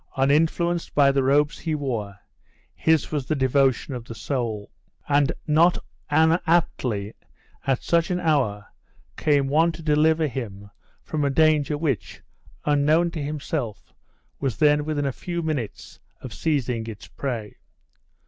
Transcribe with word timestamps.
Uninfluenced 0.17 0.95
by 0.95 1.11
the 1.11 1.21
robes 1.21 1.59
he 1.59 1.75
wore, 1.75 2.17
his 2.73 3.11
was 3.11 3.27
the 3.27 3.35
devotion 3.35 3.93
of 3.93 4.03
the 4.03 4.15
soul; 4.15 4.71
and 5.07 5.31
not 5.45 5.77
unaptly 6.09 7.13
at 7.67 7.83
such 7.83 8.09
an 8.09 8.19
hour 8.19 8.65
came 9.15 9.45
one 9.45 9.71
to 9.71 9.83
deliver 9.83 10.25
him 10.25 10.71
from 11.03 11.23
a 11.23 11.29
danger 11.29 11.77
which, 11.77 12.19
unknown 12.65 13.11
to 13.11 13.21
himself, 13.21 13.93
was 14.39 14.57
then 14.57 14.85
within 14.85 15.05
a 15.05 15.11
few 15.11 15.43
minutes 15.43 15.99
of 16.19 16.33
seizing 16.33 16.87
its 16.87 17.05
prey. 17.07 17.57